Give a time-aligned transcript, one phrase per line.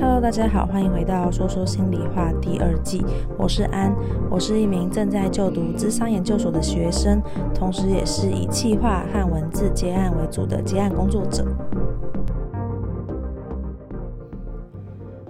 [0.00, 3.04] Hello，大家好，欢迎回到说说心里话第二季。
[3.36, 3.92] 我是安，
[4.30, 7.20] 我是一名正在就读咨商研究所的学生，
[7.52, 11.44] 同时也是以企划和文字接案为主的接案工作者。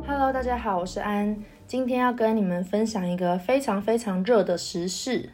[0.06, 5.30] Hello，大家好，我是安，今天要跟你们分享一个非常非常热的时事，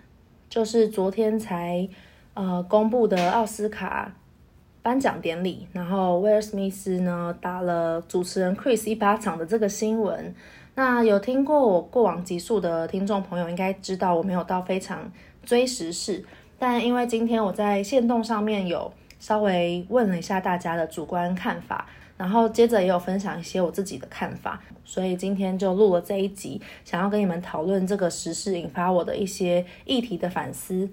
[0.49, 1.89] 就是昨天才
[2.35, 4.13] 呃公布的奥斯卡。
[4.85, 10.35] 颁奖典礼，然后威尔史密斯呢打了主持人 Chris 一巴掌的这个新闻。
[10.75, 15.11] 那有听过我过往集数的听众朋友应该知道，我没有到非常
[15.43, 16.23] 追时事，
[16.59, 21.87] 但因为今天我在线动上面有稍微问了一下大家的主观看法，
[22.19, 30.91] 然后接着也有分享一些我自己的看法，所以今天就录了这一集，想要跟你们讨论这个时事引发我的一些议题的反思。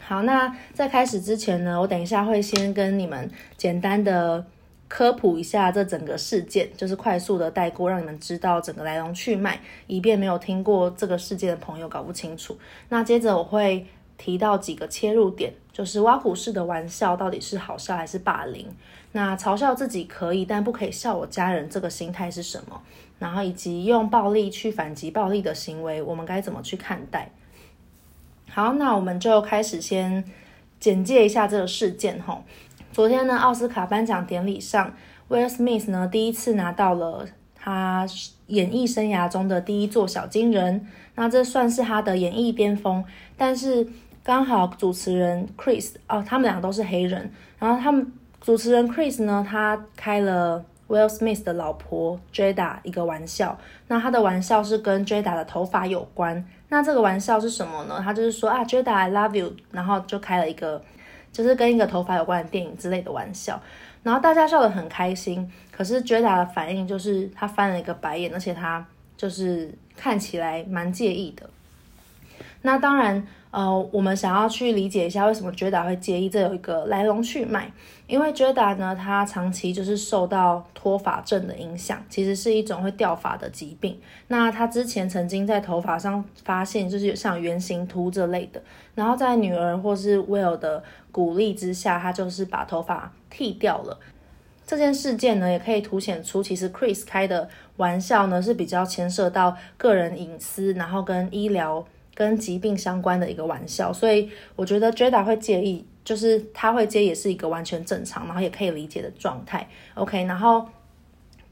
[0.00, 4.44] 好，那在开始之前呢，我等一下会先跟你们简单的
[4.88, 12.56] 科普一下这整个事件，就是快速的带过，让你们知道整个来龙去脉，以便没有听过这个事件的朋友搞不清楚。
[12.88, 18.66] 那接着我会提到几个切入点，就是挖苦式的玩笑到底是好笑还是霸凌？
[19.12, 22.80] 那嘲笑自己可以，但不可以笑我家人，这个心态是什么？
[23.18, 27.30] 然后以及用暴力去反击暴力的行为，我们该怎么去看待？
[28.50, 30.24] 好，那我们就开始先
[30.80, 32.42] 简介一下这个事件吼。
[32.92, 34.92] 昨天呢，奥斯卡颁奖典礼上，
[35.28, 38.06] 威尔史密斯呢第一次拿到了他
[38.46, 43.04] 演艺生涯中的第一座小金人，那这算是他的演艺巅峰。
[43.36, 43.86] 但是
[44.24, 56.44] 刚好主持人 Chris 哦，他们俩都是黑人，然后他们主持人 Chris 呢，他开了 Will Smith 的老婆 Jada 一个玩笑，那他的玩笑是跟 Jada 的头发有关。
[56.68, 58.00] 那这个玩笑是什么呢？
[58.02, 60.82] 他就是说啊，Jada I love you，然后就开了一个，
[61.32, 63.60] 就是跟一个头发有关的电影之类的玩笑，
[64.02, 65.50] 然后大家笑得很开心。
[65.70, 68.84] 可是 Jada 的反应就是他翻了一个白眼，而且他
[69.16, 71.48] 就是看起来蛮介意的。
[72.62, 73.26] 那当然。
[73.50, 77.72] 呃，我们想要去理解一下为什么 Jada 会介意，这有一个来龙去脉。
[78.06, 83.98] 因为 Jada 呢，他长期就是受到脱发症的影响，其实是一种会掉发的疾病。
[84.26, 88.62] 那他之前曾经在头发上发现就是像圆形秃这类的，
[88.94, 93.98] 然后在女儿或是 Will 的鼓励之下，他就是把头发剃掉了。
[94.66, 97.48] 这件事件呢，也可以凸显出其实 Chris 开的
[97.78, 101.82] 玩笑呢是比较牵涉到个人隐私，然后跟医疗。
[102.18, 109.68] 跟疾病相关的一个玩笑，所以我觉得 Jada 会介意，就是他会介也是一个完全正常，然后也可以理解的状态。
[109.94, 110.66] OK，然后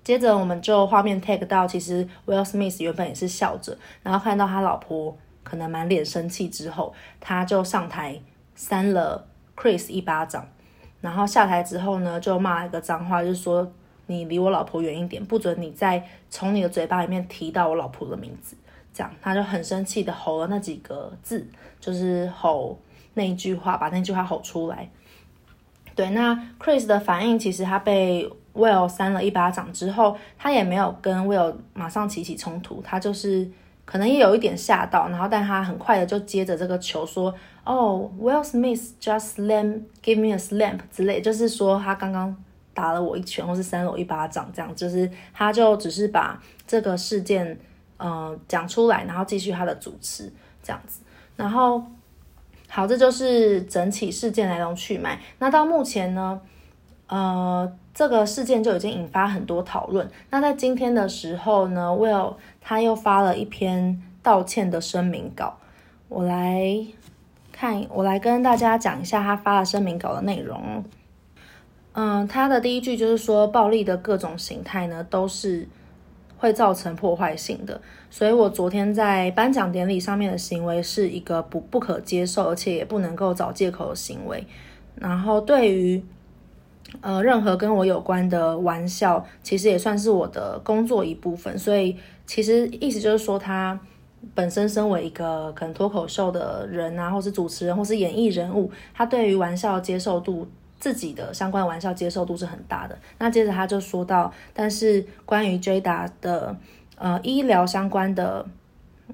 [0.02, 8.20] 接着我们就画面 take 到，其实 Will Smith 原本也是笑着，然后看到他老婆可能满脸生气之后，他就上台
[8.56, 9.24] 扇了
[9.56, 10.48] Chris 一巴掌，
[11.00, 13.72] 然后下台之后呢，就骂了一个脏话，就是说
[14.06, 18.56] 你离我老婆远一点，不准你再从你的嘴巴里面提到我老婆的名字。
[18.96, 21.46] 这样，他就很生气的吼了那几个字，
[21.78, 22.78] 就是吼
[23.12, 24.88] 那一句话，把那句话吼出来。
[25.94, 33.46] 对，那 Chris 的反应，其实他被 Will 扇了一巴掌之后，他也没有跟 Will 马上起起冲突，他就是
[33.84, 42.34] 可能也有一点吓到，然后但他很快的就接着这个球说：“哦，Will Smith just slam, give me a slap 之类，就是说他刚刚
[42.72, 47.58] 打了我一拳，或是扇了我一巴掌，这样，就是他就只是把这个事件。”
[47.98, 50.30] 呃，讲出来，然后继续他的主持，
[50.62, 51.00] 这样子，
[51.34, 51.82] 然后
[52.68, 55.18] 好，这就是整起事件来龙去脉。
[55.38, 56.38] 那到目前呢，
[57.06, 60.06] 呃，这个事件就已经引发很多讨论。
[60.28, 65.56] 那在今天的时候呢，Will 他又发了一篇道歉的声明稿。
[66.10, 66.86] 我来
[67.50, 70.84] 看，我来跟大家讲一下他发的声明稿的内容。
[71.94, 75.66] 嗯、他的第一句就是说，暴力的各种形态呢，都是。
[76.38, 77.80] 会造成破坏性的，
[78.10, 84.46] 所以我昨天在颁奖典礼上面的行为是一个不不可接受，而且也不能够找借口的行为。
[84.94, 86.02] 然后对于
[87.00, 91.58] 呃任何跟我有关的玩笑，其实也算是我的工作一部分。
[91.58, 91.96] 所以
[92.26, 93.78] 其实意思就是说，他
[94.34, 100.46] 本身身为一个可能脱口秀的人啊，或是主持人，或是演艺人物，他对于玩笑接受度。
[100.78, 102.98] 自己的相关玩笑接受度是很大的。
[103.18, 106.56] 那接着他就说到，但是关于 Jada 的
[106.96, 108.46] 呃医疗相关的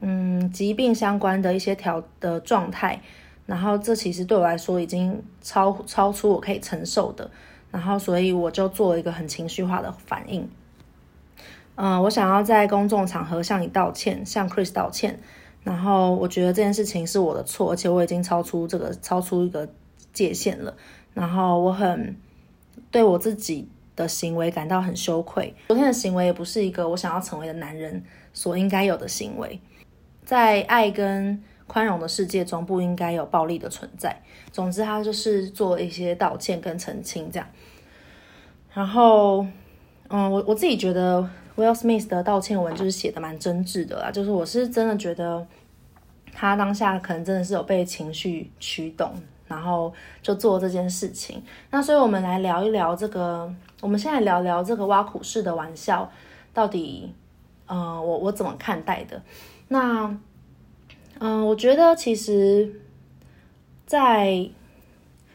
[0.00, 3.00] 嗯疾病相关的一些条的状态，
[3.46, 7.30] 然后这其实对我来说已经超超出我可以承受的，
[7.70, 10.48] 然后所以我就做了一个很情绪化的反应。
[11.74, 15.18] 嗯、我想要在公众场合向你道歉，向 Chris 道歉。
[15.64, 19.68] 然后我觉得这件事情是我的错，而且我已经超出这个超出一个
[20.12, 20.74] 界限了。
[21.14, 22.16] 然后我很
[22.90, 25.54] 对我自己的行为感到很羞愧。
[25.68, 29.60] 昨天的行为也不是一个我想要成为的男人所应该有的行为。
[30.24, 34.14] 在爱跟宽容的世界中，不应该有暴力的存在。
[34.50, 37.48] 总之，他就是做一些道歉跟澄清这样。
[38.72, 39.46] 然后，
[40.08, 45.46] 嗯，我我自己觉得 Will Smith 的道歉文就是写的蛮真挚的啦，就是我是真的觉得
[46.32, 49.14] 他当下可能真的是有被情绪驱动，
[49.52, 51.42] 然后就做这件事情。
[51.70, 53.52] 那所以，我们来聊一聊这个，
[53.82, 56.10] 我们现在聊聊这个挖苦式的玩笑
[56.54, 57.12] 到底，
[57.68, 59.22] 嗯，我我怎么看待的？
[59.68, 60.18] 那。
[61.24, 62.80] 嗯，我觉得其实
[63.86, 64.50] 在，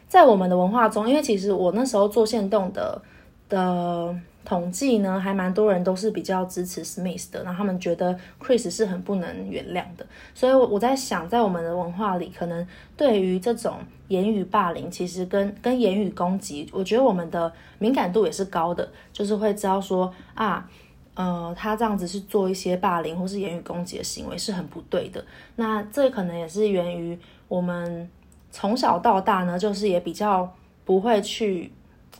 [0.06, 3.00] 在我们的文化中，因为其实我那时候做线动的
[3.48, 4.14] 的
[4.48, 10.06] 统计呢，还蛮多人都是比较支持 Smith 的，然后他们觉得 Chris 是很不能原谅的。
[10.34, 12.66] 所以我我在想，在我们的文化里，可能
[12.96, 13.74] 对于这种
[14.08, 20.66] 言语霸凌，其实跟跟言语攻击，我觉得我们的敏感度也是高的，就是会知道说啊。
[21.14, 25.24] 呃，他这样子是做一些霸凌或是言语攻击的行为是很不对的。
[25.56, 27.18] 那这可能也是源于
[27.48, 28.08] 我们
[28.52, 30.48] 从小到大呢，就是也比较
[30.84, 31.72] 不会去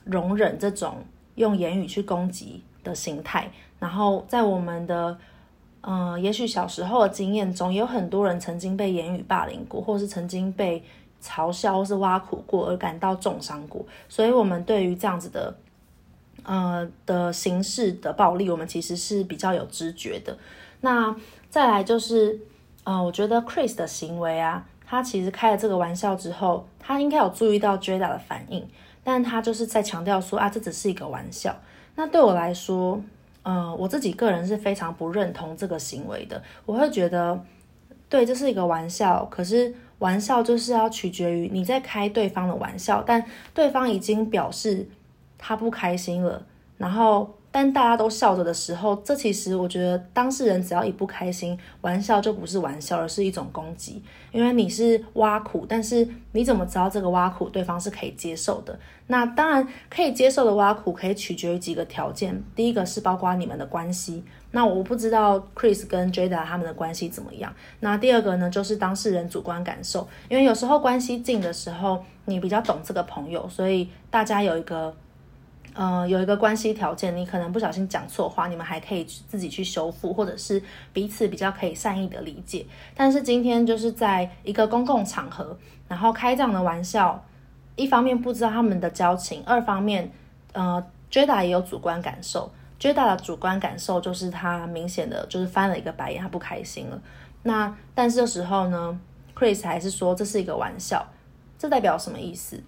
[0.03, 0.97] 容忍这种
[1.39, 3.51] 用言语去攻击的心态。
[3.79, 5.17] 然后在我们的
[5.81, 10.85] 呃，也许小时候的经验中，也有很多人曾经被言语霸凌过，或是曾经被
[11.23, 13.87] 嘲笑或是挖苦过而感到重伤过。
[14.09, 15.57] 所以，我们对于这样子的。
[16.45, 20.39] 呃的形式的暴力，我们其实是比较有知觉的。
[20.81, 21.15] 那
[21.51, 22.41] 再来就是，
[22.85, 28.67] 呃，我觉得 Chris 的行为啊，他其实开了这个玩笑之后，他应该有注意到 Jada 的反应，
[29.11, 31.57] 但他就是在强调说啊，这只是一个玩笑。
[31.95, 33.03] 那对我来说，
[33.43, 36.43] 呃，我自己个人是非常不认同这个行为的。
[36.67, 37.43] 我会觉得，
[38.11, 43.25] 对，这是一个玩笑，可是玩笑就是要取决于你在开对方的玩笑，但
[43.55, 44.87] 对方已经表示。
[45.41, 46.45] 他不开心了，
[46.79, 54.01] 然后但大家都笑着的时候，这其实我觉得当事人只要一不开心，玩笑就不是玩笑，而是一种攻击。
[54.31, 58.79] 因为你是挖苦，但是你怎么知道这个挖苦对方是可以接受的？
[59.09, 62.41] 那当然可以接受的挖苦，可以取决于几个条件。
[62.55, 64.23] 第一个是包括你们的关系，
[64.53, 67.53] 那我不知道 Chris 跟 Jada 他们的关系怎么样。
[67.81, 74.95] 那第二个呢，就是当事人主观感受，因为有时候关系近的时候，你比较懂这个朋友，所以大家有一个。
[75.79, 80.61] 呃，有一个关系条件，你可能不小心讲错话，你们还可以自己去修复，或者是
[80.93, 82.67] 彼此比较可以善意的理解。
[82.97, 87.25] 但是今天就是在一个公共场合，然后开这样的玩笑，
[87.77, 90.11] 一方面不知道他们的交情，二方面，
[90.53, 97.01] 呃，Jada 也有主观感受，Jada 的主观感受就是他明显的就是翻了一个白眼，他不开心了。
[97.45, 99.01] 那但是这时候呢
[99.33, 101.07] ，Chris 还是说这是一个玩笑，
[101.57, 102.61] 这代表什么意思？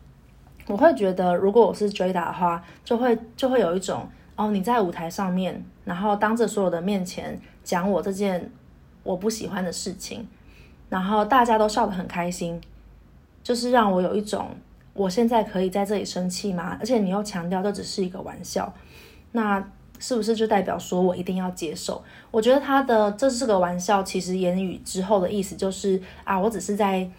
[0.70, 8.48] 我会觉得，如果我是 Jada 的话，就会就会有一种哦，你在舞台上面，然后当着所有的面前讲我这件
[9.02, 10.28] 我不喜欢的事情，
[10.88, 12.60] 然后大家都笑得很开心，
[13.42, 14.50] 就是让我有一种
[14.94, 16.76] 我现在可以在这里生气吗？
[16.78, 18.72] 而且你又强调这只是一个玩笑，
[19.32, 19.68] 那
[19.98, 22.00] 是不是就代表说我一定要接受？
[22.30, 27.10] 我觉得他的这是个玩笑，其实言语之后的意思就是啊，我只是在。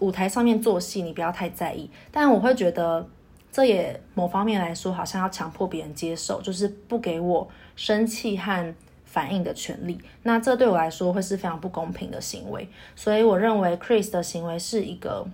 [0.00, 1.88] 舞台上面做戏，你不要太在意。
[2.10, 3.06] 但我会觉得，
[3.52, 8.74] 这也某方面来说，好像要强迫别人接受，就是不给我生气和
[9.04, 9.98] 反应的权利。
[10.22, 12.68] 那这对我来说会是非常不公平的行为。
[12.96, 15.26] 所以我认为 Chris 的行为是一个，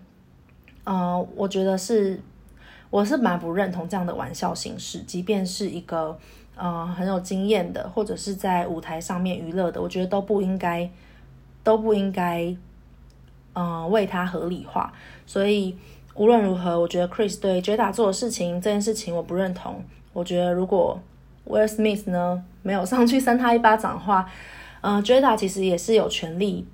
[0.84, 2.20] 呃，我觉得是，
[2.90, 5.00] 我是蛮不认同这样的玩笑形式。
[5.00, 6.18] 即便是一个，
[6.56, 10.90] 呃，很有经验的，或者是在舞台上面娱乐的，我觉得都不应该，
[11.62, 12.56] 都不应该。
[13.58, 14.92] 嗯，为他合理化，
[15.24, 15.74] 所以
[16.14, 19.82] 无论如何，我觉得 Chris 对 Jada 做的事情这件事情我不认同。
[20.12, 21.00] 我觉得如果
[21.46, 24.28] Will Smith 呢没有上去扇他一巴掌的话，
[24.82, 26.66] 嗯，Jada 其实也是有权利，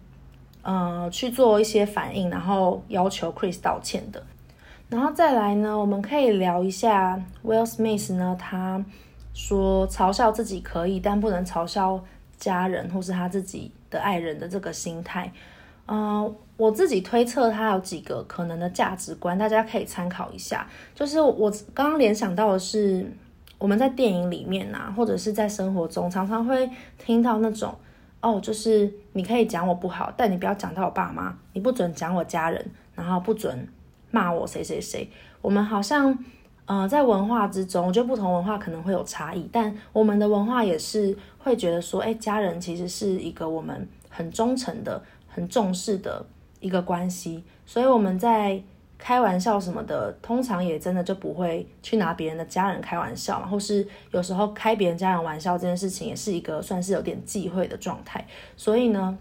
[0.64, 4.20] 嗯，去做一些反应，然后要求 Chris 道歉的。
[4.88, 8.84] 然后再来呢，我们可以聊一下 Will Smith 呢，他
[9.32, 12.02] 说嘲笑自己可以，但不能嘲笑
[12.38, 15.32] 家人或是他自己的爱人的这个心态。
[15.86, 20.64] 嗯、呃，我自己推测它有几个可能的价值观，大家可以参考一下。
[20.94, 23.04] 就是我刚刚联想到的是，
[23.58, 27.74] 我们在电影里面啊，或者是在生活中，常常会听到那种
[28.20, 32.64] 哦，就是你可以讲我不好，但你不要讲到我爸妈，你不准讲我家人，
[32.94, 33.66] 然后不准
[34.12, 35.10] 骂我谁谁谁。
[35.40, 36.16] 我们好像
[36.66, 45.02] 呃，在文化之中，我觉得不同文化可能会有差异，但我们的文化也是会觉得说，哎，家人其实是一个我们很忠诚的。
[45.34, 46.22] 很重视的
[46.62, 48.62] 一个关系，所以我们在
[48.96, 58.24] 开玩笑什么的，通常也真的就不会去拿别人的家人开玩笑，或是有时候开别人家人玩笑这件事情，也是一个算是有点忌讳的状态。
[58.56, 59.18] 所以呢，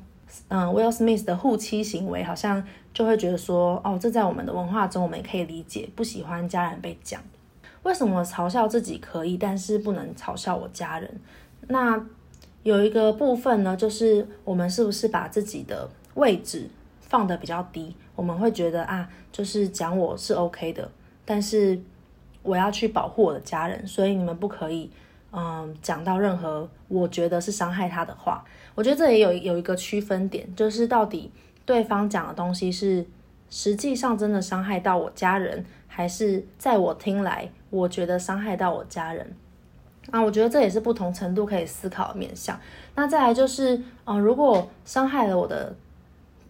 [0.50, 7.20] 嗯，Will Smith 的护妻行为好像就会觉得说，哦，这在我们的文化中我们也可以理解，不喜欢家人被讲。
[7.82, 11.20] 为什么嘲笑自己可以，但是不能嘲笑我家人？
[11.70, 12.00] 那
[12.62, 16.70] 有一个部分呢，就是我们是不是把自己的位置
[17.12, 17.94] 放得比较低？
[18.16, 20.90] 我们会觉得啊，就是讲我是 OK 的，
[21.26, 21.78] 但是
[22.42, 24.90] 我要去保护我的家人，所以你们不可以，
[25.34, 28.46] 嗯，讲到任何我觉得是伤害他的话。
[28.76, 31.30] 我觉得这也有有一个区分点，就是到底
[31.66, 33.06] 对方讲的东西是
[33.50, 39.36] 实际上真的伤害到我家人，还是在我听来，我觉得伤害到我家人。
[40.12, 42.58] 啊，我觉得这也是不同程度可以思考的面向。
[42.96, 45.76] 那再来就是，嗯，如果伤害了我的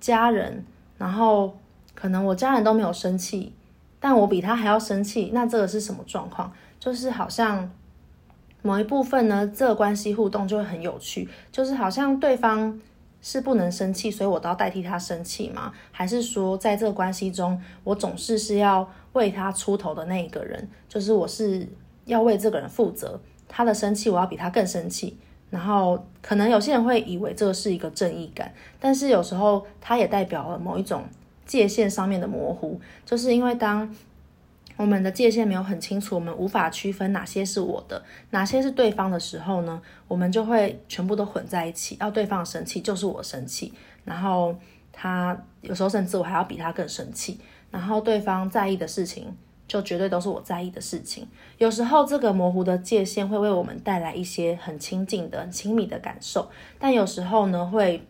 [0.02, 0.66] 家人，
[0.98, 1.56] 然后。
[1.94, 3.54] 可能我家人都没有生气，
[4.00, 6.52] 但我比他还要生气，那这个是什么状况？
[6.80, 7.70] 就是好像
[8.64, 12.80] 某一部分呢，这个关系互动就会很有趣，就是好像对方
[13.22, 15.74] 是不能生气，所以我都要代替他生气吗？
[15.92, 21.68] 还是说在这个关系中，我总是是要为他出头的那一个人，就是我是
[22.06, 25.20] 要为这个人负责，他的生气我要比他更生气，
[25.52, 31.04] 然后可能有些人会以为这是一个正义感，但是有时候它也代表了某一种。
[31.44, 33.94] 界限上面的模糊，就是因为当
[34.78, 41.98] 我们的界限没有很清楚，我们无法区分哪些是我的，哪些是对方的时候呢，我们就会全部都混在一起。
[42.00, 43.74] 要对方生气就是我生气，
[44.06, 44.56] 然后
[44.94, 47.38] 他有时候甚至我还要比他更生气，
[47.70, 49.36] 然后对方在意的事情
[49.72, 51.26] 就绝对都是我在意的事情。
[51.58, 58.06] 有时候这个模糊的界限会为我们带来一些很亲近的、很亲密的感受，但有时候呢会。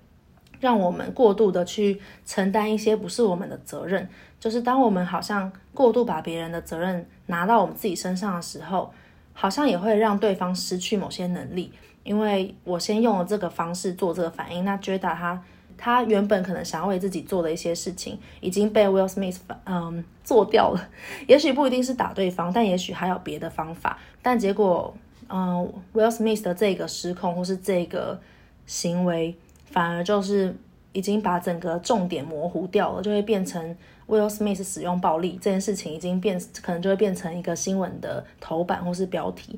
[0.59, 4.07] 让我们过度的去承担一些不是我们的责任，
[4.39, 8.93] 就是当我们好像过度把别人的责任拿到我们自己身上的时候，
[9.33, 11.73] 好像也会让对方失去某些能力。
[12.03, 15.43] 因为我先用了这个方式做这个反应，那 Jada 他
[15.81, 20.89] 他原本可能想要为自己做的一些事情，已经被 Will Smith 嗯做掉了。
[21.27, 23.97] 也许不一定是打对方，但也许还有别的方法。
[24.21, 24.95] 但结果
[25.27, 28.21] 嗯 Will Smith 的这个失控或是这个
[28.65, 29.35] 行为。
[29.73, 30.53] 反而就是
[30.91, 33.73] 已经把整个重点模糊掉了，就会变成
[34.05, 39.57] Will Smith 使用暴力这件事情已经变，可能就会变成一个新闻的头版或是标题。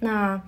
[0.00, 0.38] 那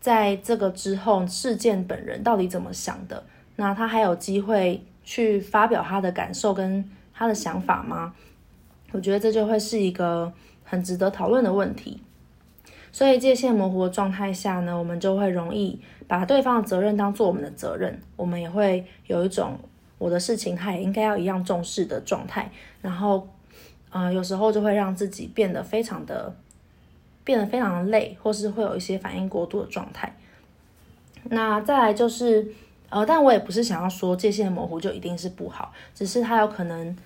[0.00, 3.22] 在这个之后，事件本人到底怎么想的？
[3.56, 8.14] 那他还有机会去发表他的感受跟他的想法吗？
[8.92, 10.32] 我觉得这就会是一个
[10.64, 12.00] 很值得讨论的问题。
[12.92, 19.58] 所以界限模糊的状态下呢，我们就会容易把对方的责任当做我们的责任，我们也会有一种
[19.98, 23.28] 我的事情他也应该要一样重视的状态，然后，
[23.90, 26.34] 呃，有时候就会让自己变得非常的
[27.22, 30.16] 变得非常的累，或是会有一些反应过度的状态。
[31.24, 32.46] 那再来就是，
[32.88, 36.96] 呃，但我也不是想要说界限模糊就一定是不好，只是它有可能。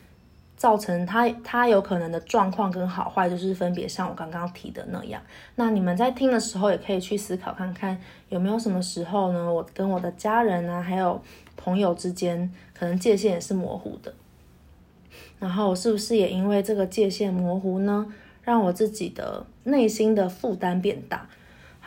[0.61, 5.23] 造成它它有可能的状况跟好坏，就是分别像我刚刚提的那样。
[5.55, 9.51] 那你们在听的时候，也可以去思考看看，有没有什么时候呢？
[9.51, 11.19] 我跟我的家人啊，还有
[11.57, 14.13] 朋友之间，可能界限也是模糊的。
[15.39, 21.27] 然后是不是也因为这个界限模糊呢，让我自己的内心的负担变大？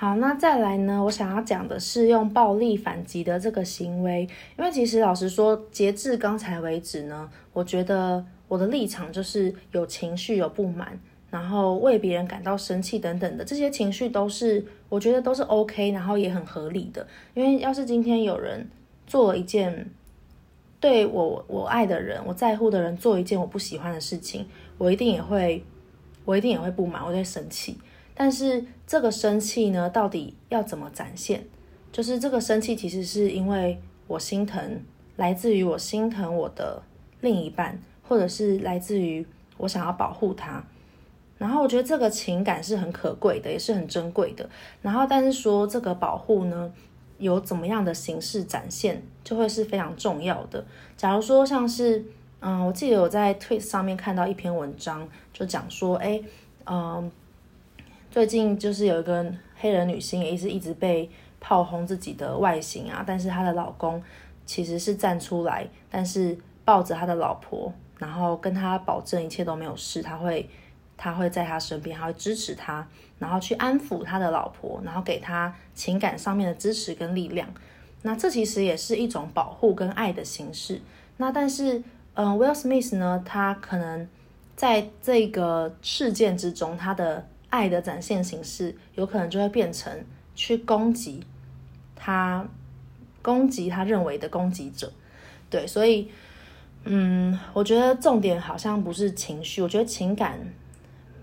[0.03, 4.27] 好，那再来呢，我想要讲的是用暴力反击的这个行为，
[4.59, 8.25] 因为其实老实说，截至刚才为止呢，我觉得。
[8.49, 10.99] 我的立场就是有情绪、有不满，
[11.31, 17.07] 然后为别人感到生气等等的这些情绪都是我觉得都是 OK，然后也很合理的。
[17.33, 18.69] 因为要是今天有人
[19.07, 19.89] 做了一件
[20.79, 24.45] 对我我爱的人、我在乎的人做一件我不喜欢的事情，
[24.77, 25.63] 我一定也会
[26.25, 27.77] 我一定也会不满，我会生气。
[28.15, 31.45] 但是这个生气呢，到底要怎么展现？
[31.91, 34.81] 就是这个生气其实是因为我心疼，
[35.15, 36.81] 来自于我心疼我的
[37.21, 37.79] 另一半。
[38.05, 39.25] 或者是来自于
[39.57, 40.61] 我想要保护他，
[41.37, 44.47] 然后我觉得这个情感是很可贵的，也是很珍贵的。
[44.81, 46.71] 然后，但是说这个保护呢，
[47.17, 50.63] 有怎么样的形式展现，就会是非常重要的。
[50.97, 52.03] 假如说像是，
[52.41, 56.21] 嗯，我记得我在 twist 上面看到一篇文章，就讲说，哎，
[56.65, 57.09] 嗯，
[58.13, 63.99] 最近就是有一个黑人女星也是一直被炮轰自己的外形啊，但是她的老公
[64.45, 67.73] 其实是站出来，但是抱着他的老婆。
[67.97, 70.47] 然后跟他保证一切都没有事，他会，
[70.95, 77.51] 他会在他身边，他会支持他，然后去安抚他的老婆，然后给他情感上面的支持跟力量。
[78.03, 80.79] 那这其实也是一种保护跟爱的形式。
[81.17, 81.81] 那但是，
[82.13, 84.07] 嗯，，Will Smith 呢，他可能
[84.55, 91.23] 在这个事件之中，他的爱的展现形式有可能就会变成去攻击
[91.95, 92.43] 他，
[93.21, 94.91] 攻击他认为的攻击者。
[95.51, 96.09] 对，所以，
[96.85, 100.39] 嗯，我觉得重点好像不是情绪，我觉得情感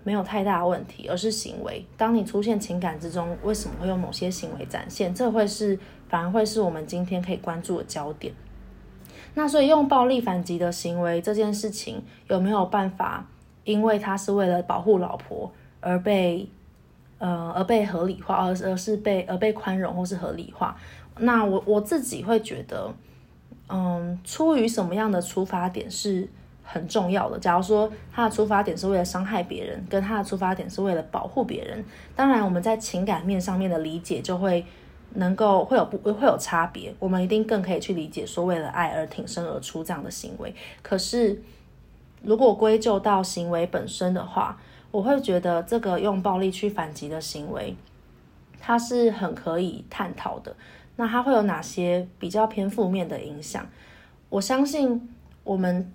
[0.04, 1.84] 没有太大问题，而是行为。
[1.96, 5.12] 当你出现情感之中，为什么会有某些行为展现？
[5.12, 5.76] 这会是
[6.08, 8.32] 反而会是我们今天可以关注的焦点。
[9.34, 13.26] 那所以用暴力反击的行为这件事情有没有办法？
[13.64, 16.48] 因为他是为了保护老婆而被
[17.18, 20.76] 呃而被合理化，而而是被而被宽容或是合理化。
[21.18, 22.92] 那我我自己会觉得，
[23.68, 26.28] 嗯，出于什么样的出发点是
[26.62, 27.38] 很重要的。
[27.38, 31.84] 假如说他的出发点是为了伤害别人，跟他的出发点是为了保护别人，
[32.14, 34.64] 当然我们在情感面上面的理解就会。
[35.14, 40.54] 能够会有不会有差别，我们一定更可以去理解说为了爱而挺身而出这样的行为。
[40.82, 41.42] 可是，
[42.22, 44.56] 如果归咎到行为本身的话，
[44.90, 47.76] 我会觉得这个用暴力去反击的行为，
[48.58, 50.54] 它是很可以探讨的。
[50.96, 53.66] 那它会有哪些比较偏负面的影响？
[54.28, 55.90] 我相信我们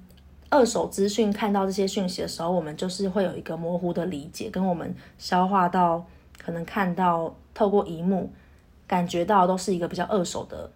[0.49, 6.05] 二手资讯看到这些讯息的时候，我们就是会有一个模糊的理解，跟我们消化到
[6.37, 8.31] 可能看到透过萤幕。
[8.87, 10.69] 感觉到都是一个比较二手的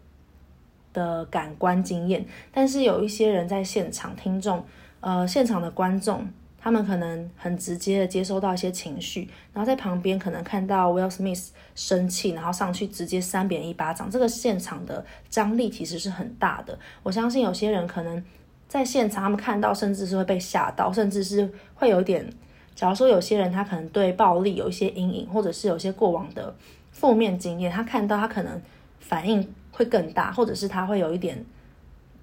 [0.91, 4.65] 的感官经验，但是有一些人在现场听众，
[4.99, 6.27] 呃，现场的观众，
[6.61, 16.77] 他们可能很直接的接收到一些情绪，然后在旁边可能看到 Will Smith 生气，然后上去直接扇别人一巴掌，这个现场的张力其实是很大的。
[17.03, 18.23] 我相信有些人可能
[18.67, 22.27] 在现场，他们看到甚至是会被吓到，甚至是会有点，
[22.75, 26.55] 假如说有些人他可能对暴力有一些阴影，或者是有些过往的。
[26.91, 28.61] 负面经验，他看到他可能
[28.99, 31.45] 反应会更大，或者是他会有一点，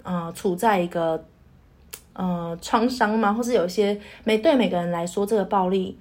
[0.03, 1.25] 呃，处在一个
[2.17, 3.33] 呃创伤吗？
[3.33, 5.97] 或是有一些每对每个人来说，这个暴力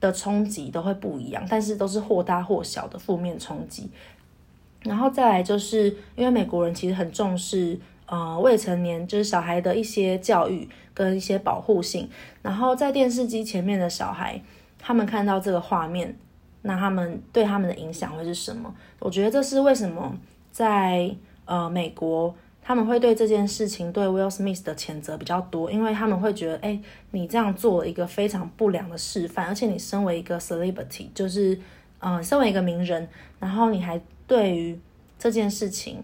[0.00, 3.88] 的冲击都会不一样，但是都是或大或小的负面冲击。
[4.82, 12.08] 然后再来就是因为美国人其实很重视呃未成年就是小孩的一些教育跟一些保护性，
[12.42, 14.42] 然后在电视机前面的小孩，
[14.78, 16.16] 他们看到这个画面。
[16.64, 18.72] 那他们对他们的影响会是什么？
[19.00, 20.16] 我觉得这是为什么
[20.52, 21.12] 在
[21.44, 22.32] 呃美国
[22.62, 31.58] 他们会对这件事情对 Will Smith 的谴责比较多，因为他们会觉得，哎，你这样做了一个非常不良的示范，而且你身为一个 celebrity，就是
[31.98, 33.08] 呃身为一个名人，
[33.40, 34.78] 然后你还对于
[35.18, 36.02] 这件事情，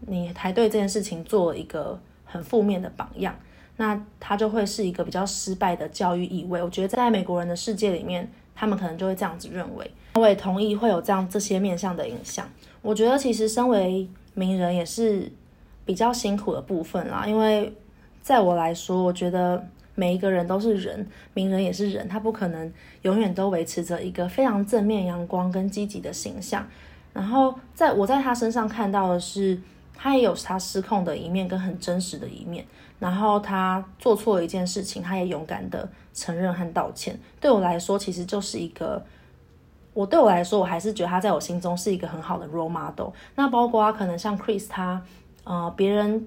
[0.00, 3.34] 你还对这件事情做了一个很负面的榜样，
[3.76, 6.62] 那他就会是一个比较失败的教育意味。
[6.62, 8.30] 我觉得在美国人的世界里面。
[8.60, 12.44] 他们可能就会这样子认为，我也同意会有这样这些面向的影响。
[12.82, 15.30] 我觉得其实身为名人也是
[15.88, 17.74] 比较辛苦的部分啦，因为
[18.20, 22.70] 在我来说，我觉得每一个人都是人，名人也是人，他不可能
[23.00, 26.62] 永远都维持着一个非常正面、阳光跟积极的形象。
[27.14, 29.58] 然后在我在他身上看到的是，
[29.94, 32.62] 他也有他失控的一面跟很真实的一面。
[32.98, 37.18] 然后他做错了一件事情，他也勇敢的承认和道歉。
[37.40, 39.02] 对我来说，其实就是一个，
[39.94, 43.08] 我对我来说，我还是觉得他在我心中是一个很好的 role model。
[43.36, 45.02] 那包括他可能像 Chris，他
[45.48, 46.26] 呃，别人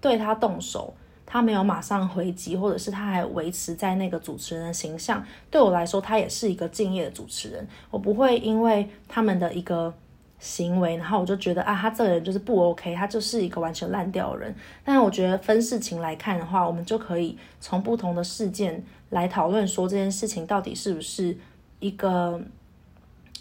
[0.00, 5.24] 对他动手，他没有马上回击，或者是他还维持在那个主持人的形象。
[5.50, 7.66] 对我来说，他也是一个敬业的主持人。
[7.90, 9.94] 我不会因为他们的一个。
[10.40, 14.54] 行为，然后我就觉得啊，他这个人就是不 OK，他就是一个完全烂掉的人。
[14.84, 21.36] 但我觉得分事情来看的话，我们就可以从不同的事件来讨论，说这件事情到底是不是
[21.80, 22.40] 一个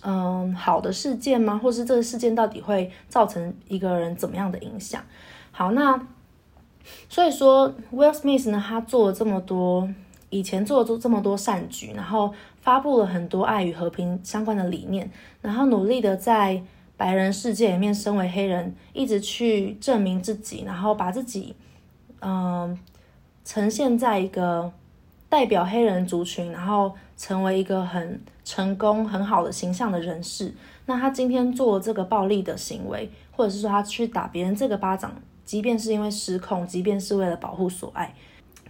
[0.03, 1.59] 嗯好的事件吗？
[1.61, 5.01] 或是这个事件到底会造成一个人怎么样的影响？
[5.51, 6.07] 好，那
[7.09, 9.89] 所以说 Will Smith 呢，他做了这么多，
[10.29, 16.63] 以前做了这么多善举，然后发布了很多爱与和平相关的理念，然后努力的在。
[16.99, 21.55] 白人世界里面，身为黑人，一直去证明自己，然后把自己，
[22.21, 22.75] 嗯、
[23.45, 24.71] 呈现在一个
[25.29, 30.53] 代表黑人族群，然后成为一个很成功、很好的形象的人士。
[30.85, 38.15] 那他今天做这个暴力的行为，或者是说他去打别人这个巴掌，即便是因为失控，即便是为了保护所爱，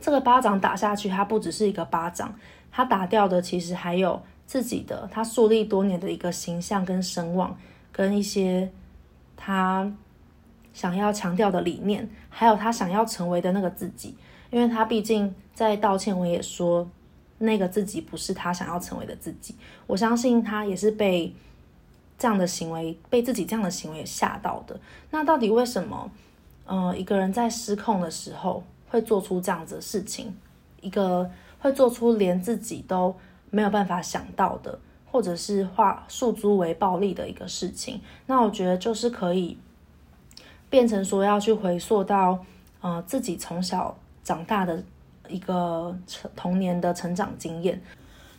[0.01, 2.33] 这个巴掌打下去，他不只是一个巴掌，
[2.71, 7.55] 他打掉的其实还有自己的，他树立多年的一个形象跟声望。
[7.91, 8.71] 跟一些
[9.35, 9.91] 他
[10.73, 14.15] 想要强调的理念，还有他想要成为的那个自己，
[14.49, 16.87] 因为他毕竟在道歉，我也说
[17.39, 19.55] 那个自己不是他想要成为的自己。
[19.85, 21.33] 我相信他也是被
[22.17, 24.79] 这样的行为，被自己这样的行为吓到的。
[25.11, 26.09] 那到底为什么，
[26.65, 30.35] 呃，一个人在失控的时候会做出这样子的事情？
[30.81, 33.15] 一个会做出连自己都
[33.49, 38.01] 没有办法想到的，或者是化诉诸为暴力的一个事情。
[38.25, 39.57] 那我觉得就是可以
[40.69, 42.43] 变成说要去回溯到，
[42.81, 44.83] 呃，自己从小长大的
[45.29, 47.81] 一个成童年的成长经验。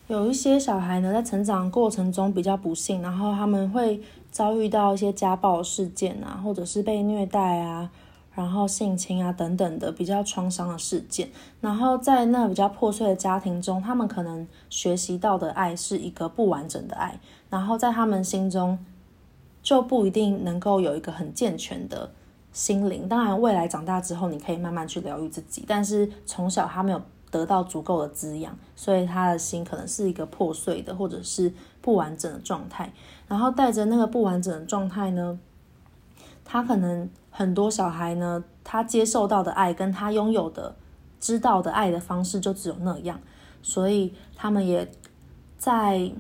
[0.07, 7.91] 有一些小孩呢，在成长过程中比较不幸，然后他们会遭遇到一些家暴事件啊，或者是被虐待啊，
[8.35, 11.29] 然后性侵啊等等的比较创伤的事件。
[11.61, 17.21] 然后在那比较破碎的家庭中，他们可能学习到的爱是一个不完整的爱，
[17.51, 18.79] 然后在他们心中
[19.63, 22.11] 就不一定能够有一个很健全的
[22.53, 23.09] 心灵。
[23.09, 27.01] 当然，未来长大之后，你可以慢慢去疗愈自己，但是从小他没有。
[27.31, 32.91] 得到足够的滋养，所以他的心可能是一个破碎的，或者是不完整的状态。
[33.27, 35.39] 然后带着那个不完整的状态呢，
[36.43, 40.75] 他可能很多小孩呢，他接受到的爱跟他拥有的、
[41.21, 43.21] 知道的爱的方式就只有那样，
[43.61, 44.91] 所以他们也
[45.59, 46.11] 在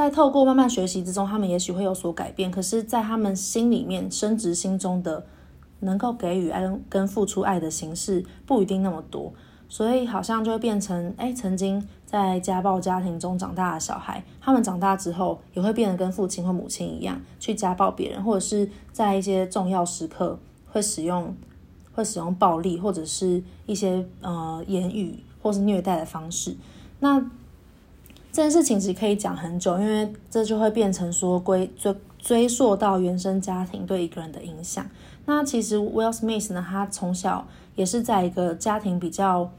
[0.00, 2.50] 在透过慢慢学习之中，他们也许会有所改变。
[2.50, 5.26] 可是，在他们心里面深植心中的
[5.80, 9.30] 能够给予爱跟付出爱的形式，不一定那么多。
[9.68, 20.38] 所以好像就会变成，哎，曾经在家暴家庭中长大的小孩，他们长大之后也会变得跟父亲或母亲一样，去家暴别人，或者是在一些重要时刻
[20.70, 21.36] 会使用
[21.92, 26.56] 会使用暴力，或者是一些呃言语或是虐待的方式。
[27.00, 27.22] 那
[28.32, 34.86] 这件事情其实可以讲很久，因为这就会变成说归追追溯到原生家庭对一个人的影响。
[35.26, 39.50] 那其实 Will Smith 呢，他从小也是在一个家庭比较。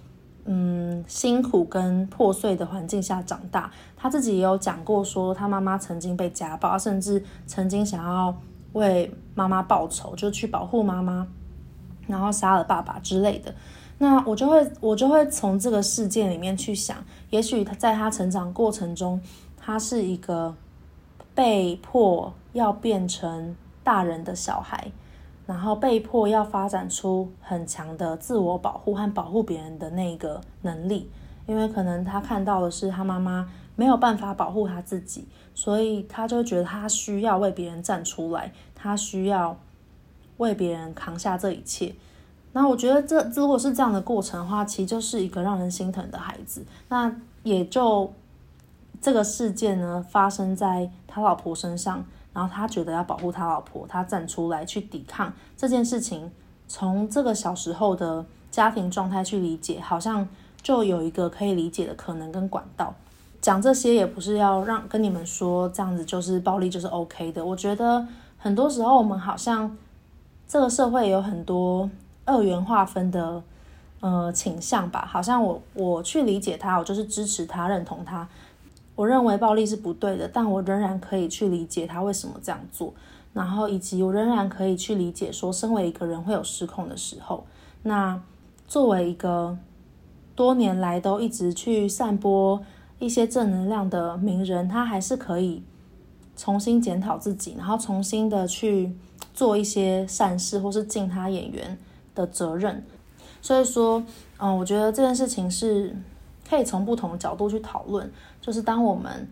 [0.46, 8.36] 嗯，辛苦跟破碎的环境下长大，他自己也有讲过，说他妈妈曾经被家暴，甚至曾经想要
[8.74, 11.28] 为妈妈报仇，就去保护妈妈，
[12.08, 13.54] 然后杀了爸爸之类的。
[14.00, 16.98] 那我就会，我就会从这个事件里面去想，
[17.32, 19.20] 也许他在他成长过程中，
[19.58, 20.56] 他是一个
[21.34, 24.92] 被迫要变成大人的小孩。
[25.48, 31.10] 然后被迫要发展出很强的自我保护和保护别人的那个能力，
[31.46, 39.58] 因为可能他看到的是他妈妈没有办法保护他自己，所以他就觉得他需要为别人站出来，他需要
[40.38, 41.94] 为别人扛下这一切。
[42.54, 46.66] 那我觉得这如果是这样的过程的话，其实就是一个让人心疼的孩子。
[46.90, 48.12] 那也就
[49.02, 52.04] 这个事件呢，发生在他老婆身上。
[52.34, 56.32] 然后他觉得要保护他老婆，他站出来去抵抗这件事情。
[56.66, 60.26] 从这个小时候的家庭状态去理解，好像
[60.62, 62.96] 就有一个可以理解的可能跟管道。
[63.42, 67.44] 讲这些也不是要让跟你们说这样子就是暴力就是 OK 的。
[67.44, 69.76] 我觉得很多时候我们好像
[70.48, 71.90] 这个社会有很多
[72.26, 73.42] 二元划分的
[74.00, 78.28] 呃倾向吧，好像我我去理解他，我就是支持他，认同他。
[78.96, 82.94] 我认为暴力是不对的，但我仍然可以去理解他为什么这样做，
[83.34, 87.46] 然后以及我仍然可以去理解说，身为一个人会有失控的时候。
[87.84, 88.22] 那
[88.68, 89.58] 作为一个
[90.36, 92.62] 多年来都一直去散播
[93.00, 95.64] 一些正能量的名人，他还是可以
[96.36, 98.94] 重新检讨自己，然后重新的去
[99.34, 101.78] 做一些善事，或是尽他演员
[102.22, 102.84] 的责任。
[103.42, 104.04] 所以说，
[104.38, 105.96] 嗯，我觉得这件事情是。
[106.50, 109.26] 可以从不同的角度去讨论，就是当我们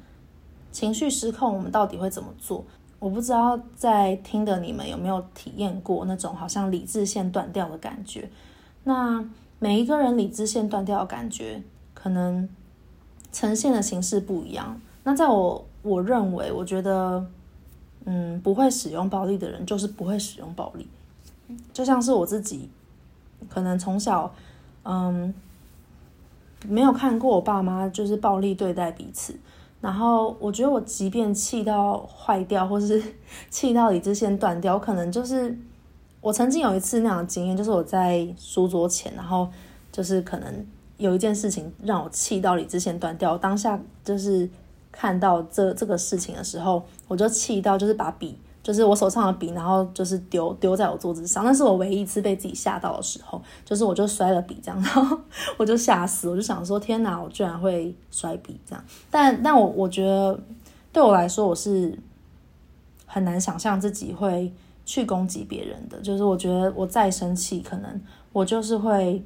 [0.71, 2.63] 情绪失控，我们到底会怎么做？
[2.97, 8.29] 我不知道在听的你们有没有体验过那种好像理智线断掉的感觉。
[8.85, 9.21] 那
[9.57, 11.61] 每一个人理智线断掉的感觉，
[11.93, 12.47] 可能
[13.33, 14.79] 呈现的形式不一样。
[15.03, 17.25] 那在我我认为，我觉得，
[18.05, 20.87] 嗯，不会使用暴力的人就是不会使用暴力。
[21.73, 22.69] 就像是我自己，
[23.47, 24.33] 可能从小，
[24.83, 25.33] 嗯。
[26.67, 29.33] 没有看过我爸妈就是暴力对待彼此，
[29.79, 33.01] 然后我觉得我即便气到坏掉，或是
[33.49, 35.57] 气到理智线断掉，可能就是
[36.19, 39.49] 我曾经有一次那样的经验，就是我在书桌前，然后
[39.89, 40.53] 就是可能
[40.97, 44.49] 有一件事情让我气到理智线断掉，当下就是
[44.91, 48.37] 看到这这个事情的时候，我就气到就是把笔。
[48.69, 55.19] 就是我手上的笔，然后就是丢丢在我桌子上，那是我唯一一次被自己吓到的时候，就是我就摔了笔这样， 然后
[55.57, 60.39] 我就吓死，我就想说天哪，我居然会摔笔这样，但但我我觉得
[60.93, 61.97] 对我来说，我是
[63.07, 64.53] 很难想象自己会
[64.85, 67.99] 去攻击别人的，就是我觉得我再生气，可能
[68.31, 69.23] 我就是会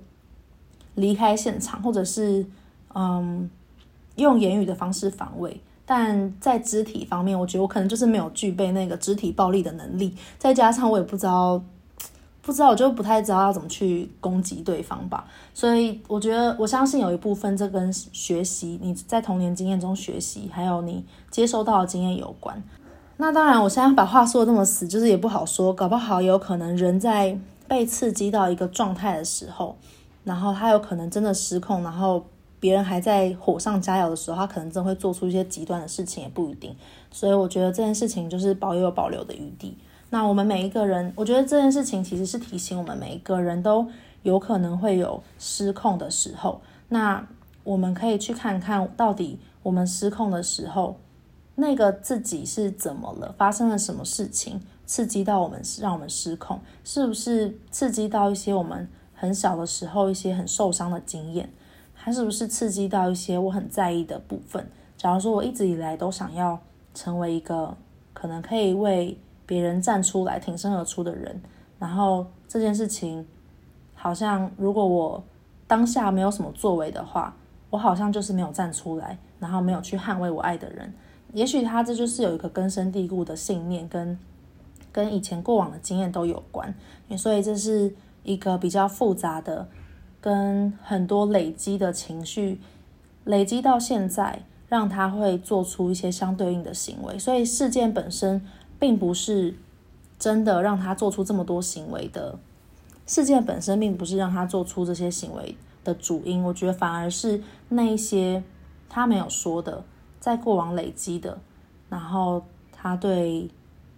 [0.96, 2.46] 离开现场，或者是
[2.96, 3.50] 嗯
[4.16, 5.60] 用言语的方式防卫。
[5.86, 11.62] 但在肢体方面，我觉得我可能就是没有具备那个肢体暴力的能力，再加上我也不知道，
[12.42, 15.26] 不知道，我就不太知道要怎么去攻击对方吧。
[15.54, 22.62] 所以我觉得，我相信有一部分这跟学习你在童年经验中学习，还有你接收到的经验有关。
[23.18, 29.78] 那当然，我现在把话说的那么死，就是也不好说，搞不好有可能人在被刺激到一个状态的时候，
[30.24, 32.26] 然后他有可能真的失控，然后
[32.64, 36.74] 别人还在火上加油的时候，他可能真会做出一些极端的事情，也不一定。
[37.12, 39.78] 所以我觉得这件事情就是保有保留的余地。
[40.10, 43.86] 那我们每一个人，我觉得这件事情其实是提醒我们每一个人都
[44.22, 46.62] 有可能会有失控的时候。
[46.88, 47.28] 那
[47.66, 50.96] 我们可以去看看到底我们失控的时候，
[51.56, 56.62] 那个自己是怎么了，发生了什么事情刺激到我们，让我们失控？
[56.86, 61.52] 是不是刺激到一些我们很小的时候一些很受伤的经验？
[62.04, 64.68] 还是不是刺激到一些我很在意的部分？
[64.98, 66.60] 假如说我一直以来都想要
[66.94, 67.74] 成为一个
[68.14, 71.42] 可能可以为别人站出来挺身而出的人，
[71.80, 73.26] 然后这件事情
[73.96, 75.24] 好像如果我
[75.66, 77.34] 当下没有什么作为的话，
[77.70, 80.94] 我好像就是没有站出来，然后没有去捍卫我爱的人。
[81.32, 84.20] 也许他这就是有一个根深蒂固的信念，跟
[84.92, 86.76] 跟以前过往的经验都有关，
[87.18, 89.66] 所以这是一个比较复杂的，
[90.24, 92.60] 跟很多累积的情绪
[93.26, 97.20] 累积到现在，让他会做出一些相对应的行为。
[97.20, 98.42] 所以事件本身。
[98.80, 99.56] 并不是
[100.20, 102.38] 真的让他做出这么多行为的
[103.08, 105.56] 事件本身，并不是让他做出这些行为
[105.86, 106.44] 的主因。
[106.44, 108.44] 我觉得反而是那一些
[108.90, 109.86] 他没有说的，
[110.20, 111.40] 在过往累积的，
[111.88, 113.50] 然后他对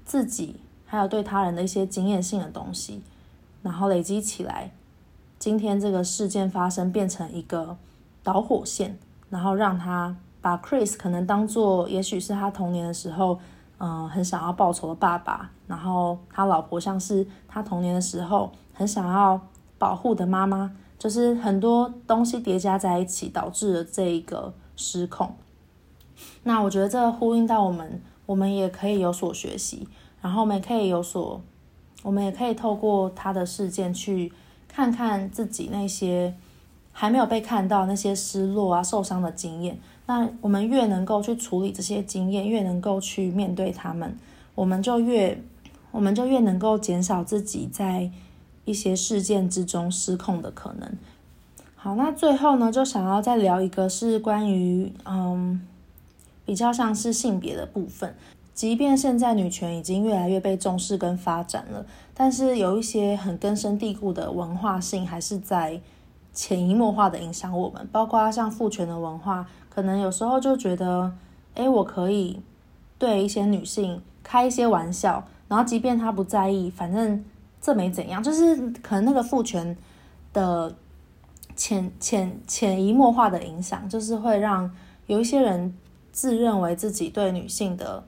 [0.03, 3.01] 自己还有对他人的一些经验性的东西，
[3.63, 4.69] 然后累积起来，
[5.45, 7.77] 今天这个事件发生变成一个
[8.23, 8.97] 导火线，
[9.29, 13.39] 然后让他把 Chris 可能当做，也许是他童年的时候。
[13.77, 19.39] 嗯，很想要报仇的爸爸，然后他老婆像是他童年的时候很想要
[19.77, 25.35] 保护的妈妈，就是很多东西叠加在一起，导致了这一个失控。
[26.43, 29.87] 那我觉得这呼应到我们，我们也可以有所学习，
[30.21, 31.41] 然后我们也可以有所，
[32.01, 34.31] 我们也可以透过他的事件去
[34.75, 36.35] 看看自己那些
[36.91, 39.79] 还没有被看到那些失落啊、受伤的经验。
[40.05, 44.17] 那我们越能够去处理这些经验，越能够去面对他们，
[44.53, 45.41] 我们就越，
[45.91, 48.11] 我们就越能够减少自己在
[48.65, 50.91] 一些事件之中失控的可能。
[51.77, 55.65] 好，那最后呢，就想要再聊一个，是关于嗯，
[56.43, 58.13] 比较像是性别的部分。
[58.55, 65.81] 即便现在女权已经越来越被重视跟发展了，但是有一些很根深蒂固的文化性还是在
[66.33, 69.45] 潜移默化的影响我们，包括像父权的文化。
[69.69, 71.11] 可能有时候就觉得，
[71.55, 72.41] 诶，我可以
[72.97, 77.25] 对一些女性开一些玩笑，然后即便她不在意，反正
[77.59, 78.23] 这没怎样。
[78.23, 79.75] 就是可能那个父权
[80.31, 80.73] 的
[81.57, 84.73] 潜潜潜移默化的影响，就是会让
[85.07, 85.75] 有一些人
[86.13, 88.01] 自认为自己对女性的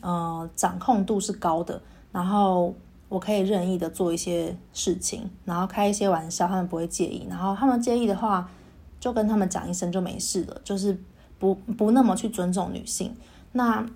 [0.00, 1.80] 呃掌控度是高的，
[2.12, 2.74] 然后
[3.08, 7.26] 我可以任意的做一些事情，然后开一些玩笑，他们不会介意。
[7.28, 8.50] 然后他们介意的话，
[8.98, 10.98] 就跟他们讲一声就没事了，就是。
[11.40, 13.16] 不不那么去尊重女性，
[13.52, 13.86] 那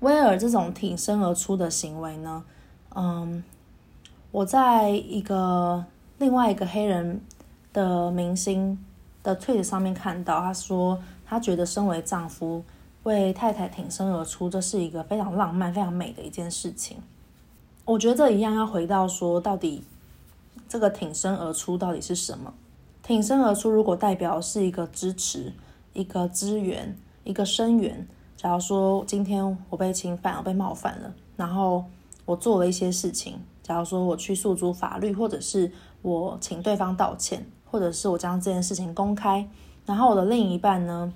[0.00, 2.42] 威尔这种挺身而出的行为呢？
[2.94, 3.44] 嗯，
[4.30, 5.84] 我在一个
[6.16, 7.20] 另外一个黑人
[7.70, 8.82] 的明星
[9.22, 12.64] 的 tweet 上面看到，他说他觉得身为丈夫
[13.04, 16.98] 为太太挺身而出，这是一个非常浪漫、非常美的一件事情。
[17.84, 19.84] 我觉得这一样要回到说，到底
[20.68, 22.52] 这个挺身而出到底是什么？
[23.02, 25.52] 挺身而出如果代表是一个支持。
[25.94, 28.08] 一个支援，一个声援。
[28.34, 31.84] 假如说今天我被侵犯，我被冒犯了，然后
[32.24, 33.38] 我做了一些事情。
[33.62, 39.46] 假如说我去诉诸法律，或者是我请对方道歉，或者是我将这件事情公开，
[39.84, 41.12] 然后我的另一半呢，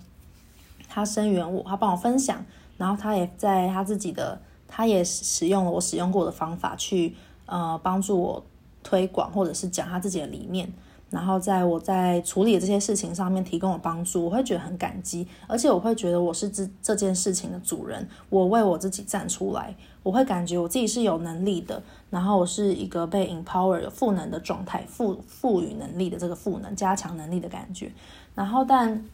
[0.89, 2.45] 他声援我，他帮我分享，
[2.77, 7.15] 然后他也在他自己的，他也使用了我使用过的方法去
[7.47, 8.45] 呃帮助我
[8.83, 10.73] 推广，或者是讲他自己的理念。
[11.09, 19.73] 然后在我在处理这些事情上面提供我帮助，我会觉得很感激，而且我会觉得我是这这件事情的主人，我为我自己站出来，
[20.03, 27.93] 我会感觉我自己是有能力的，然后我是一个被 empower 有赋能的状态，赋赋予能力的这个赋能，加强能力的感觉。
[28.35, 29.05] 然后但，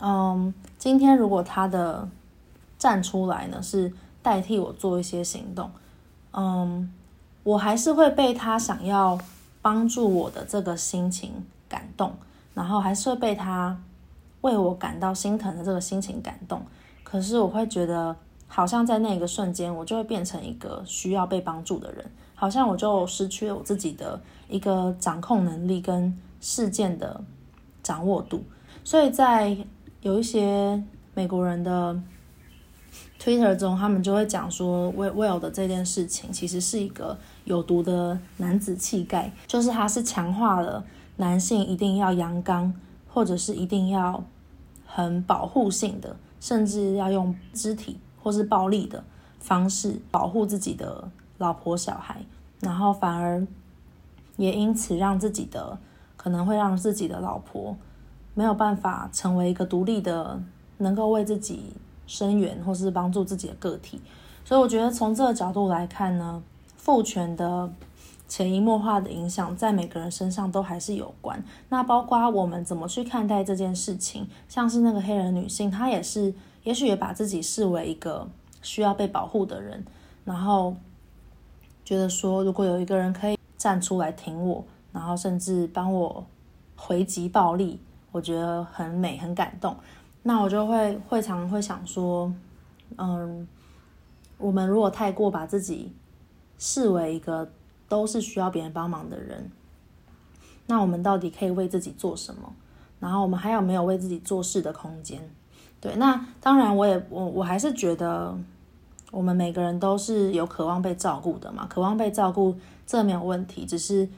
[0.00, 2.08] 嗯，今天如果他的
[2.78, 5.70] 站出来呢，是代替我做一些行动，
[6.32, 6.92] 嗯，
[7.42, 9.18] 我还是会被他想要。
[9.64, 11.32] 帮助我的这个心情
[11.70, 12.12] 感动，
[12.52, 13.74] 然后还是会被他
[14.42, 16.60] 为我感到心疼的这个心情感动。
[17.02, 18.14] 可是我会觉得
[18.46, 22.04] 好像在那个瞬间，我就会变成一个需要被帮助的人，
[22.34, 27.18] 好像我就失去了我自己的一个掌控能力跟事件的
[27.82, 28.44] 掌握度。
[28.84, 29.56] 所以在
[30.04, 31.98] 有一些美国人的
[33.18, 40.84] Twitter 中，他们就会讲说，Will 的这件事情其实是一个有毒的男子气概，就是他是强化了
[41.16, 42.74] 男性一定要阳刚，
[43.08, 44.22] 或者是一定要
[44.84, 49.02] 很保护性的，甚至要用肢体或是暴力的
[49.38, 52.22] 方式保护自己的老婆小孩，
[52.60, 53.46] 然后反而
[54.36, 55.78] 也因此让自己的
[56.18, 57.74] 可能会让自己的老婆
[58.34, 60.40] 没有办法成为一个独立的，
[60.78, 61.72] 能够为自己。
[62.06, 63.98] 声援或是帮助自己的个体，
[64.44, 66.42] 所以我觉得从这个角度来看呢，
[66.76, 67.72] 父权的
[68.28, 71.42] 潜移默化的影响在每个人身上都还是有关。
[71.70, 78.28] 那包括我们怎么去看待这件事情，像是那个黑人女性，她也是，也许也把自己视为一个
[78.60, 79.82] 需要被保护的人，
[80.26, 80.76] 然后
[81.86, 86.26] 觉得说，如果有一个人可以站出来挺我，然后甚至帮我
[86.76, 87.80] 回击暴力，
[88.14, 89.76] 我觉得很美，很感动。
[90.22, 92.32] 那我就会会常会想说，
[92.96, 93.44] 嗯，
[94.38, 95.92] 我们如果太过把自己
[96.56, 97.50] 视为一个
[97.88, 99.50] 都是需要别人帮忙的人，
[100.66, 102.52] 那我们到底可以为自己做什么？
[103.00, 105.20] 然后我们还有没有为自己做事的空间？
[105.80, 108.32] 对，那当然，我也我我还是觉得，
[109.10, 114.08] 我们每个人都是有渴望被照顾的嘛，渴望被照顾这没有问题，只是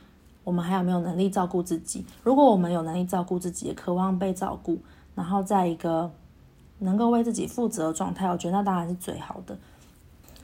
[0.46, 2.06] 我们还有没有能力照顾自己？
[2.22, 4.78] 如果我们有能力照顾自己，也渴望被照顾。
[5.16, 6.08] 然后在一个
[6.78, 9.58] 能够为自己负责的状态，我觉得那当然是最好的。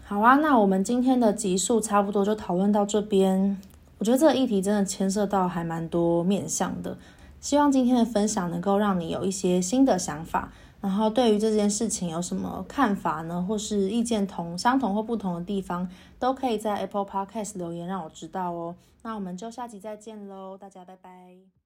[0.05, 3.57] 好啊，那我们今天的集数差不多就讨论到这边。
[3.99, 6.99] 我觉得这个议题真的牵涉到还蛮多面向的，
[7.41, 10.51] 希望今天的分享能够让你有一些新的想法。
[10.83, 13.43] 然后对于这件事情有什么看法呢？
[13.49, 18.75] 或是意见同相同或不同的地方，都可以在 Apple Podcast 留言让我知道哦。
[19.03, 21.62] 那我们就下集再见喽，大家拜拜。